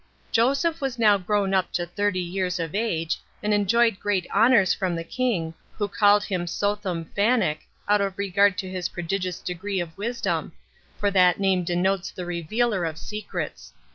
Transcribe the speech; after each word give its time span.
1. 0.03 0.07
Joseph 0.31 0.81
was 0.81 0.97
now 0.97 1.15
grown 1.15 1.53
up 1.53 1.71
to 1.71 1.85
thirty 1.85 2.19
years 2.19 2.59
of 2.59 2.73
age, 2.73 3.19
and 3.43 3.53
enjoyed 3.53 3.99
great 3.99 4.25
honors 4.33 4.73
from 4.73 4.95
the 4.95 5.03
king, 5.03 5.53
who 5.77 5.87
called 5.87 6.23
him 6.23 6.47
Psothom 6.47 7.05
Phanech, 7.15 7.59
out 7.87 8.01
of 8.01 8.17
regard 8.17 8.57
to 8.57 8.67
his 8.67 8.89
prodigious 8.89 9.39
degree 9.39 9.79
of 9.79 9.95
wisdom; 9.95 10.53
for 10.97 11.11
that 11.11 11.39
name 11.39 11.63
denotes 11.63 12.09
the 12.09 12.25
revealer 12.25 12.83
of 12.83 12.97
secrets. 12.97 13.73